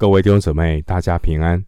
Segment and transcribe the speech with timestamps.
[0.00, 1.62] 各位弟兄姊妹，大家平安！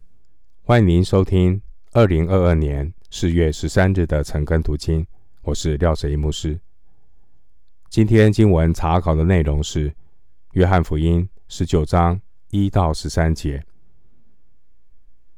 [0.63, 5.05] 欢迎您收听二零二二年四月十三日的晨更读经，
[5.43, 6.59] 我是廖哲一牧师。
[7.89, 9.91] 今天经文查考的内容是
[10.53, 12.19] 《约翰福音》十九章
[12.49, 13.59] 一到十三节，《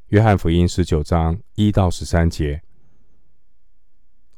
[0.07, 2.61] 约翰福音》十九章一到十三节，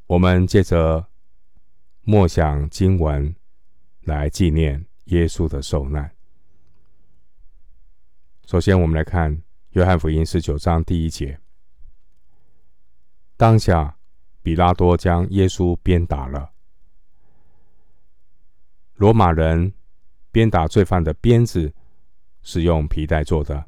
[0.08, 1.05] 我们借着
[2.02, 3.36] 默想经文
[4.02, 6.16] 来纪念耶稣的受难。
[8.48, 9.36] 首先，我们来看
[9.71, 11.37] 《约翰福音》十九章第一节。
[13.36, 13.97] 当下，
[14.42, 16.54] 比拉多将耶稣鞭打了。
[18.96, 19.73] 罗马人
[20.32, 21.73] 鞭打罪犯的鞭子
[22.42, 23.65] 是用皮带做的，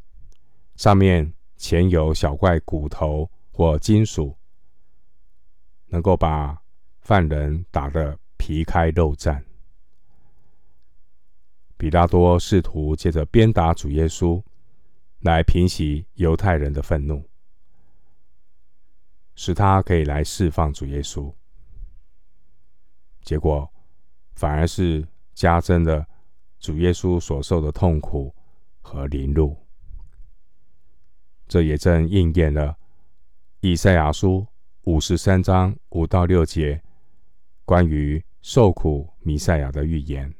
[0.78, 4.38] 上面嵌有小块骨头或金属，
[5.88, 6.58] 能够把
[7.02, 9.44] 犯人打得皮开肉绽。
[11.76, 14.42] 比拉多试图借着鞭打主耶稣。
[15.22, 17.30] 来平息犹太人的愤怒，
[19.36, 21.34] 使他可以来释放主耶稣。
[23.22, 23.70] 结果
[24.36, 26.08] 反而是加增了
[26.58, 28.34] 主耶稣所受的痛苦
[28.80, 29.58] 和凌辱。
[31.50, 32.78] 这也正应验了
[33.60, 34.48] 以赛亚书
[34.84, 36.82] 五十三章五到六节
[37.66, 40.34] 关于受苦弥赛亚的预言。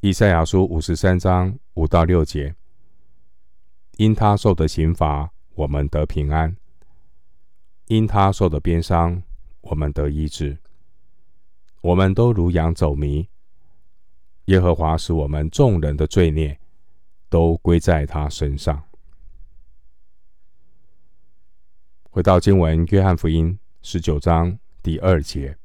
[0.00, 2.52] 以赛亚书五十三章五到六节。
[3.96, 6.56] 因他受的刑罚，我们得平安；
[7.86, 9.22] 因他受的鞭伤，
[9.60, 10.58] 我们得医治。
[11.80, 13.28] 我们都如羊走迷，
[14.46, 16.58] 耶和华使我们众人的罪孽
[17.28, 18.82] 都归在他身上。
[22.10, 25.56] 回到经文，约翰福音十九章第二节，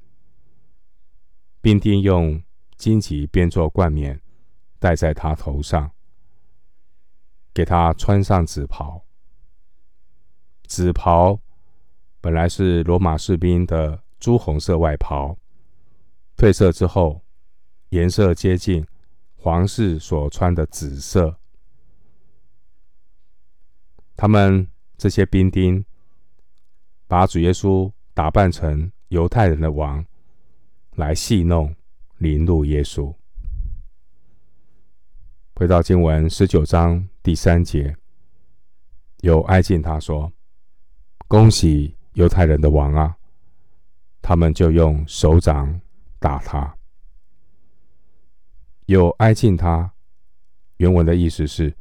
[1.61, 2.41] 并定用
[2.75, 4.21] 荆棘编作冠冕
[4.77, 5.91] 戴在他头上。
[7.53, 9.03] 给他穿上紫袍。
[10.67, 11.39] 紫袍
[12.21, 15.37] 本来是罗马士兵的朱红色外袍，
[16.37, 17.21] 褪色之后，
[17.89, 18.85] 颜色接近
[19.35, 21.37] 皇室所穿的紫色。
[24.15, 25.83] 他们这些兵丁
[27.07, 30.05] 把主耶稣打扮成犹太人的王，
[30.95, 31.73] 来戏弄、
[32.17, 33.15] 凌辱耶稣。
[35.59, 37.93] 回到经文十九章第三节，
[39.19, 40.31] 有挨近他说
[41.27, 43.17] ：“恭喜犹太人的王啊！”
[44.23, 45.81] 他们就用手掌
[46.17, 46.73] 打他。
[48.85, 49.91] 有挨近他，
[50.77, 51.75] 原文的意思是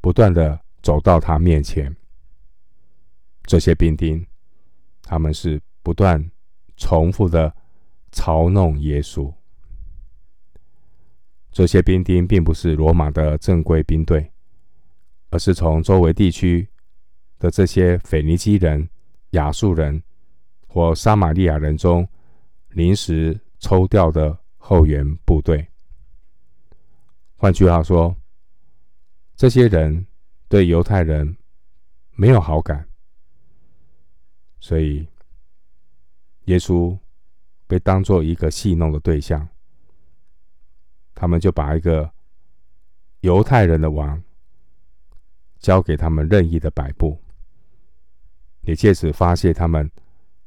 [0.00, 1.92] 不断的走到他面前。
[3.42, 4.24] 这些兵丁，
[5.02, 6.30] 他们是不断
[6.76, 7.52] 重复的
[8.12, 9.34] 嘲弄耶稣。
[11.52, 14.30] 这些兵丁并不是罗马的正规兵队，
[15.30, 16.68] 而是从周围地区
[17.38, 18.88] 的这些腓尼基人、
[19.30, 20.02] 亚述人
[20.68, 22.08] 或撒玛利亚人中
[22.68, 25.66] 临时抽调的后援部队。
[27.36, 28.14] 换句话说，
[29.34, 30.06] 这些人
[30.48, 31.36] 对犹太人
[32.12, 32.86] 没有好感，
[34.60, 35.08] 所以
[36.44, 36.96] 耶稣
[37.66, 39.48] 被当作一个戏弄的对象。
[41.14, 42.10] 他们就把一个
[43.20, 44.22] 犹太人的王
[45.58, 47.18] 交给他们任意的摆布，
[48.62, 49.90] 也借此发泄他们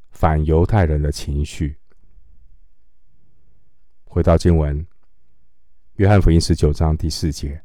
[0.09, 1.77] 反犹太人的情绪。
[4.05, 4.85] 回到经文，
[5.95, 7.61] 约翰福音十九章第四节，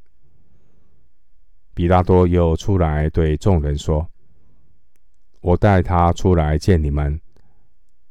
[1.74, 4.06] 比拉多又出来对众人说
[5.40, 7.20] ：“我带他出来见你们，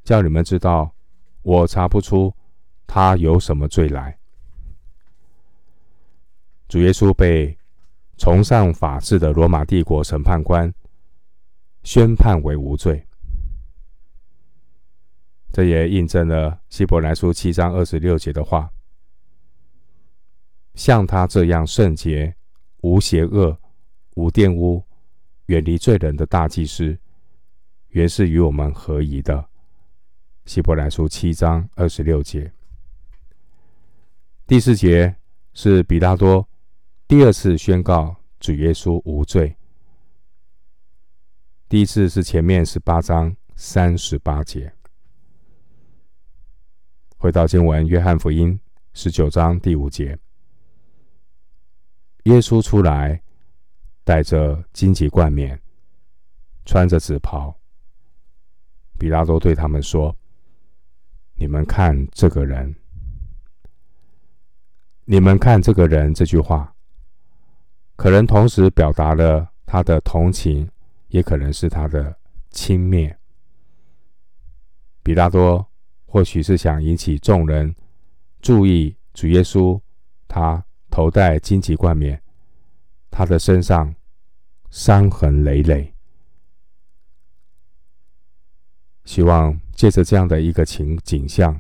[0.03, 0.92] 叫你们知道，
[1.42, 2.34] 我查不出
[2.86, 4.18] 他有什么罪来。”
[6.67, 7.57] 主耶稣被
[8.17, 10.73] 崇尚法治的罗马帝国审判官
[11.83, 13.07] 宣判为无罪，
[15.53, 18.69] 这也印证了希伯来书七章二十六节的话
[20.75, 22.35] ：“像他这样圣洁、
[22.81, 23.58] 无邪恶、
[24.16, 24.84] 无玷污、
[25.46, 26.97] 远离罪人的大祭司，
[27.90, 29.47] 原是与我们合宜的。”
[30.43, 32.52] 希伯来书七章二十六节。
[34.46, 35.16] 第四节
[35.53, 36.46] 是比拉多。
[37.08, 39.56] 第二次宣告主耶稣无罪。
[41.70, 44.74] 第一次是前面十八章三十八节。
[47.16, 48.59] 回到经文，约翰福音
[48.94, 50.20] 十九章第五节，
[52.24, 53.24] 耶稣出来，
[54.04, 55.58] 带着荆棘冠冕，
[56.66, 57.58] 穿着紫袍。
[59.00, 60.14] 比拉多对他们说
[61.40, 62.76] ：“你们看这个人，
[65.06, 66.74] 你们看这个人。”这句话。
[67.97, 70.70] 可能同时表达了他的同情，
[71.09, 72.16] 也可能是他的
[72.52, 73.14] 轻蔑。
[75.03, 75.67] 比拉多
[76.05, 77.76] 或许是想引起众人
[78.40, 79.82] 注意主耶稣，
[80.28, 82.22] 他头戴荆棘冠冕，
[83.09, 83.94] 他的身上
[84.70, 85.91] 伤痕累累，
[89.05, 91.59] 希望借着这样的一个情景象，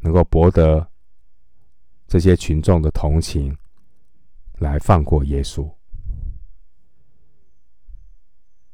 [0.00, 0.84] 能够博得
[2.08, 3.56] 这些群众的同情，
[4.80, 5.72] 放过耶稣。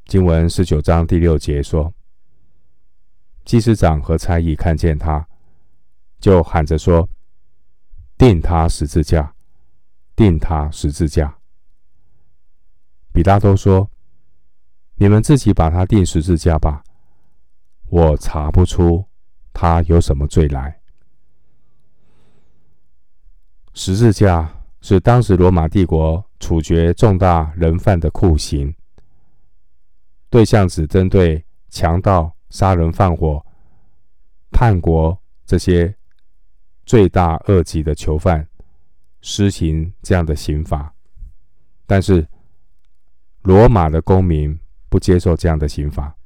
[0.07, 1.93] 经文十九章第六节说
[3.45, 5.29] ：“祭司长和差役看见他，
[6.21, 7.09] 就喊着说
[8.17, 9.35] ：‘钉他十字架，
[10.15, 11.37] 钉他十字架。’
[13.13, 13.91] 比拉多说
[14.95, 16.85] ：‘你们自己把他钉十字架吧，
[17.87, 19.05] 我查不出
[19.53, 20.81] 他有什么罪来。’
[23.75, 24.56] 十字架
[24.89, 28.73] 是当时罗马帝国处决重大人犯的酷刑。”
[30.31, 33.45] 对象只针对强盗、杀人放火、
[34.53, 35.93] 叛国这些
[36.85, 38.47] 罪大恶极的囚犯
[39.23, 40.95] 施行这样的刑罚，
[41.85, 42.25] 但是
[43.43, 44.57] 罗马的公民
[44.89, 46.17] 不接受这样的刑罚，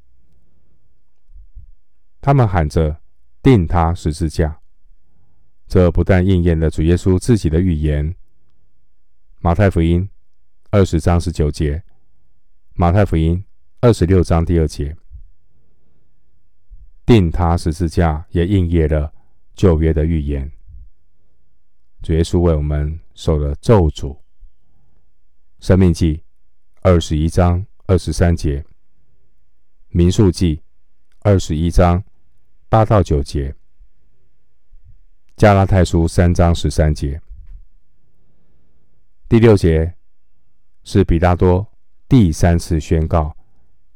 [2.21, 3.01] 他们喊着
[3.43, 4.61] “钉他十字架”，
[5.67, 8.07] 这不但应验了主耶稣自己的预言，
[9.43, 10.03] 《马太福音》
[10.69, 11.79] 二十章十九节，
[12.75, 13.39] 《马太福音》。
[13.81, 14.95] 二十六章第二节，
[17.07, 19.15] 钉他十字架也应验了
[19.55, 20.53] 旧约的预言。
[22.03, 24.19] 主耶稣为我们受了咒诅。
[25.59, 26.23] 生命记
[26.83, 28.63] 二十一章二十三节，
[29.89, 30.63] 民数记
[31.21, 32.05] 二十一章
[32.69, 33.55] 八到九节，
[35.35, 37.23] 加拉太书三章十三节。
[39.31, 39.95] 第六节
[40.83, 41.65] 是比拉多
[42.09, 43.33] 第三次宣告。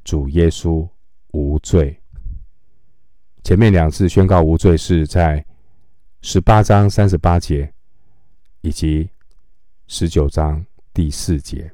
[0.05, 0.89] 主耶稣
[1.33, 2.01] 无罪。
[3.43, 5.45] 前面两次宣告无罪是在
[6.23, 7.75] 十八章三十八节
[8.61, 9.11] 以及
[9.89, 11.69] 十九章第四节。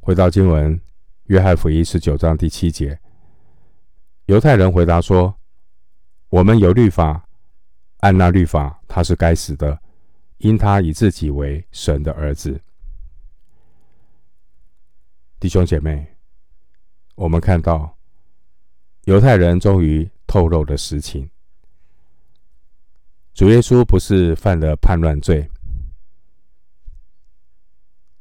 [0.00, 0.80] 回到经文，
[1.24, 2.98] 约翰福音十九章第七节，
[4.24, 5.36] 犹太人回答说
[6.30, 7.28] ：“我们有律法，
[7.98, 9.78] 按那律法，他是该死的，
[10.38, 12.60] 因他以自己为神的儿子。”
[15.38, 16.16] 弟兄姐妹，
[17.14, 17.96] 我们看到
[19.04, 21.30] 犹太人终于透露了实情。
[23.34, 25.48] 主耶稣不是犯了叛乱罪，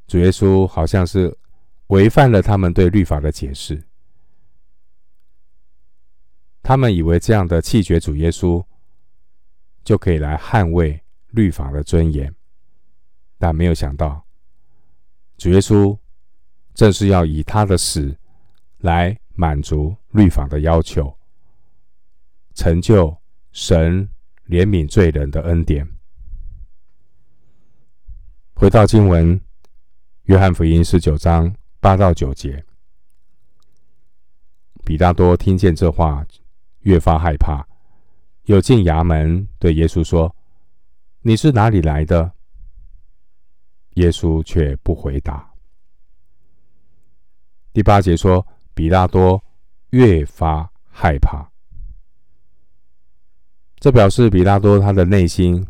[0.05, 1.35] 主耶稣好像是
[1.87, 3.83] 违反了他们对律法的解释。
[6.61, 8.63] 他们以为这样的弃绝主耶稣，
[9.83, 11.01] 就可以来捍卫
[11.37, 12.33] 律法的尊严，
[13.37, 14.25] 但没有想到
[15.37, 15.97] 主耶稣。
[16.73, 18.15] 正是要以他的死
[18.81, 21.11] 来满足律法的要求，
[22.53, 23.17] 成就
[23.51, 24.07] 神
[24.45, 25.89] 怜悯罪人的恩典。
[28.53, 29.41] 回到经文，
[30.25, 32.63] 约翰福音十九章八到九节，
[34.85, 36.23] 比大多听见这话，
[36.81, 37.67] 越发害怕，
[38.43, 40.35] 又进衙门对耶稣说
[41.27, 42.31] ：“你是哪里来的？”
[43.95, 45.53] 耶稣却不回答。
[47.73, 49.43] 第八节说，比拉多
[49.89, 51.45] 越发害怕，
[53.75, 55.67] 这表示比拉多他的内心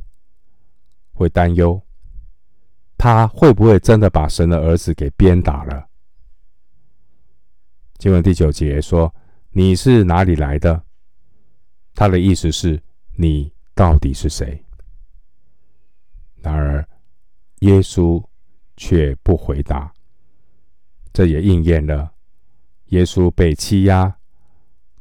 [1.12, 1.82] 会担忧，
[2.96, 5.90] 他会不会真的把神的儿子给鞭打了？
[7.98, 9.12] 经文第九节说
[9.50, 10.84] ：“你是哪里来的？”
[11.96, 12.80] 他的意思是
[13.16, 14.64] 你到底是谁？
[16.48, 16.88] 然而
[17.60, 18.24] 耶稣
[18.78, 19.92] 却不回答。
[21.12, 22.10] 这也应验了，
[22.88, 24.16] 耶稣被欺压，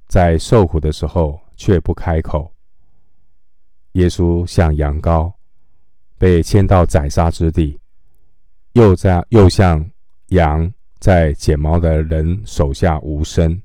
[0.09, 2.53] 在受苦的时候却不开口。
[3.93, 5.33] 耶稣像羊羔，
[6.19, 7.79] 被牵到宰杀之地，
[8.73, 9.89] 又在又像
[10.31, 13.63] 羊在剪毛的人手下无声，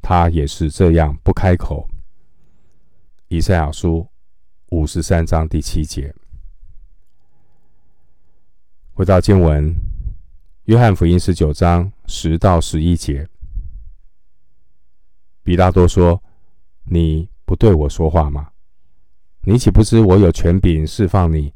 [0.00, 1.86] 他也是这样不开口。
[3.28, 4.08] 以赛亚书
[4.70, 6.14] 五十三章第七节，
[8.98, 9.72] 回到经文。
[10.64, 13.28] 约翰福音十九章十到十一节，
[15.44, 16.20] 比拉多说
[16.90, 18.50] ：“你不对我说话吗？
[19.42, 21.54] 你岂不知我有权柄释放你，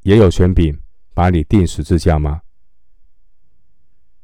[0.00, 0.80] 也有权柄
[1.12, 2.40] 把你钉十字架吗？”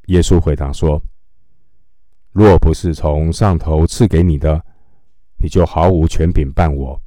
[0.09, 1.02] 耶稣回答说
[2.33, 4.64] ：“若不是从上头赐给你的，
[5.37, 6.99] 你就毫无权柄办我。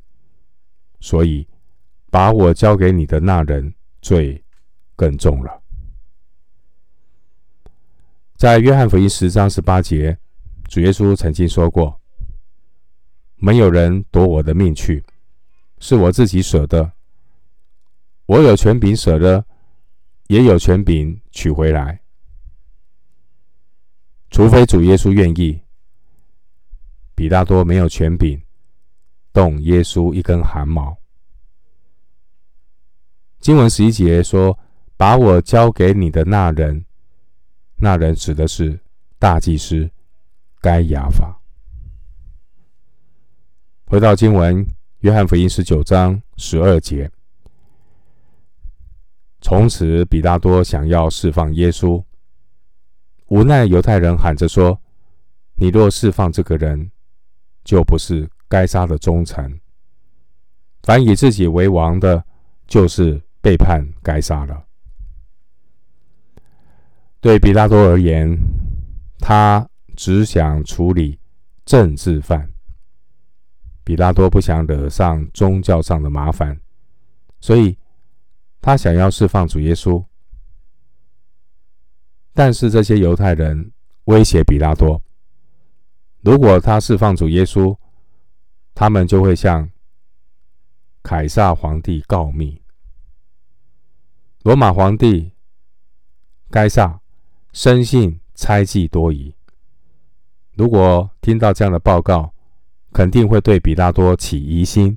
[1.00, 1.48] 所以，
[2.12, 3.74] 把我交给你的那人
[4.04, 4.44] 罪
[4.98, 5.64] 更重了。
[8.36, 10.18] 在约翰福音十章十八节，
[10.68, 12.00] 主耶稣曾经说过
[13.38, 15.04] ：“没有人夺我的命去，
[15.80, 16.92] 是我自己舍的。
[18.26, 19.46] 我有权柄舍的，
[20.28, 22.02] 也有权柄取回来。
[24.30, 25.62] 除非主耶稣愿意，
[27.16, 28.40] 彼拉多没有权柄
[29.32, 30.98] 动耶稣一根汗毛。”
[33.40, 34.58] 经文十一节说
[34.98, 36.84] ：“把我交给你的那人。”
[37.80, 38.80] 那人指的是
[39.20, 39.90] 大祭司
[40.60, 41.40] 该亚法。
[43.86, 44.68] 回到经文，
[45.02, 47.10] 约翰福音十九章十二节。
[49.40, 52.04] 从此，彼拉多想要释放耶稣，
[53.28, 54.82] 无奈犹太人喊着说
[55.56, 56.92] ：“你若释放这个人，
[57.64, 59.62] 就不是该杀的忠臣。
[60.82, 62.26] 凡以自己为王的，
[62.66, 64.66] 就是背叛该杀了。”
[67.28, 68.40] 对比拉多而言，
[69.20, 71.20] 他只想处理
[71.66, 72.50] 政治犯。
[73.84, 76.58] 比拉多不想惹上宗教上的麻烦，
[77.42, 77.78] 所以
[78.62, 80.02] 他想要释放主耶稣。
[82.34, 83.74] 但是这些犹太人
[84.06, 85.02] 威胁比拉多，
[86.22, 87.78] 如果他释放主耶稣，
[88.74, 89.70] 他们就会向
[91.04, 92.62] 凯撒皇帝告密。
[94.44, 95.34] 罗马皇帝
[96.50, 96.98] 该撒。
[97.58, 99.34] 深信猜忌多疑，
[100.54, 102.32] 如果听到这样的报告，
[102.94, 104.96] 肯定会对彼拉多起疑心。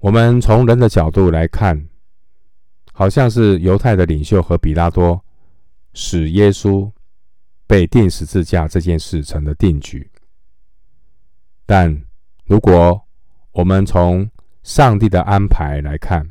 [0.00, 1.88] 我们从人的角度来看，
[2.92, 5.24] 好像是犹太的领袖和彼拉多
[5.94, 6.92] 使耶稣
[7.66, 10.10] 被钉十字架这件事成了定局。
[11.64, 12.04] 但
[12.44, 13.02] 如果
[13.52, 14.30] 我们从
[14.62, 16.28] 上帝的安排来看，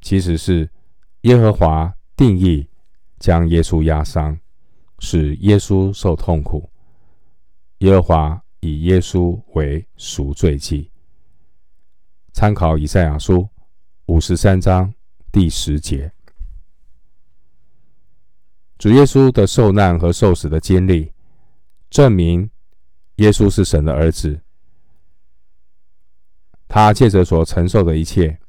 [0.00, 0.70] 其实是。
[1.22, 2.68] 耶和华定义
[3.20, 4.38] 将耶稣压伤，
[4.98, 6.68] 使耶稣受痛苦。
[7.78, 10.90] 耶和华以耶稣为赎罪祭。
[12.32, 13.48] 参考以赛亚书
[14.06, 14.92] 五十三章
[15.30, 16.12] 第十节。
[18.76, 21.12] 主耶稣的受难和受死的经历，
[21.88, 22.50] 证明
[23.16, 24.40] 耶稣是神的儿子。
[26.66, 28.40] 他借着所承受的一切，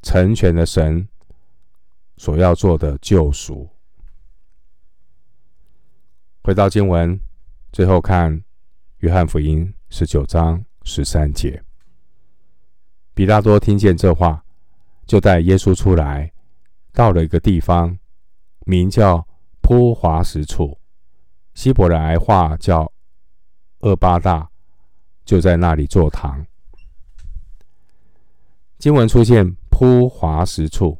[0.00, 1.06] 成全了神。
[2.20, 3.66] 所要做的救赎。
[6.42, 7.18] 回到经文，
[7.72, 8.44] 最后看
[8.98, 11.64] 约翰福音十九章十三节。
[13.14, 14.44] 比拉多听见这话，
[15.06, 16.30] 就带耶稣出来，
[16.92, 17.98] 到了一个地方，
[18.66, 19.26] 名叫
[19.62, 20.78] 坡华石处，
[21.54, 22.92] 希伯来话叫
[23.78, 24.50] 厄巴大，
[25.24, 26.44] 就在那里坐堂。
[28.76, 30.99] 经文出现坡华石处。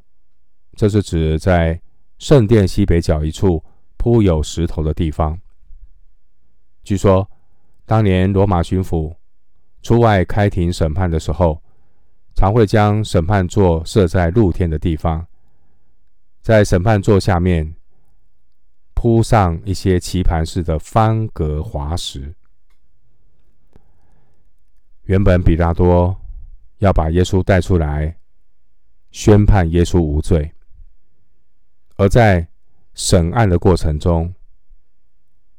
[0.80, 1.78] 这是指在
[2.16, 3.62] 圣殿西北角一处
[3.98, 5.38] 铺有石头的地方。
[6.82, 7.30] 据说，
[7.84, 9.14] 当年罗马巡抚
[9.82, 11.62] 出外开庭审判的时候，
[12.34, 15.26] 常会将审判座设在露天的地方，
[16.40, 17.74] 在审判座下面
[18.94, 22.34] 铺上一些棋盘式的方格滑石。
[25.02, 26.16] 原本比拉多
[26.78, 28.16] 要把耶稣带出来，
[29.10, 30.50] 宣判耶稣无罪。
[32.00, 32.48] 而在
[32.94, 34.34] 审案的过程中，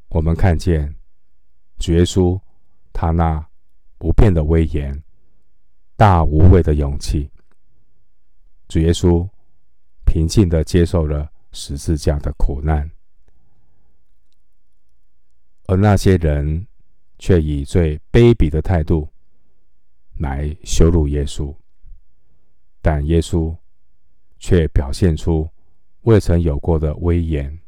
[0.08, 0.96] 我们看见
[1.78, 2.42] 主耶稣
[2.92, 3.48] 他那
[4.00, 5.04] 不变的威严、
[5.96, 7.30] 大无畏的勇气。
[8.68, 9.30] 主耶稣
[10.04, 12.90] 平静地接受了十字架的苦难，
[15.68, 16.66] 而那些人
[17.20, 19.08] 却以最卑鄙的态度
[20.18, 21.56] 来羞辱耶稣，
[22.82, 23.56] 但耶稣
[24.40, 25.48] 却表现出。
[26.02, 27.60] 未曾有过的威严，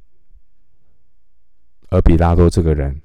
[1.90, 3.02] 而比拉多这个人，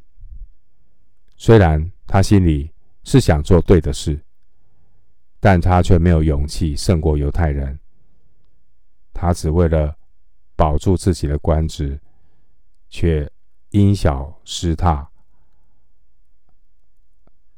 [1.37, 2.73] 虽然他心里
[3.05, 4.19] 是想做对的事，
[5.39, 7.79] 但他却没有勇气胜过犹太人。
[9.13, 9.95] 他只为了
[10.57, 12.01] 保住自己的官职，
[12.89, 13.31] 却
[13.71, 15.11] 因小失大，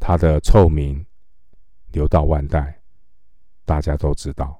[0.00, 1.06] 他的臭名
[1.92, 2.80] 流到万代，
[3.64, 4.60] 大家都知道。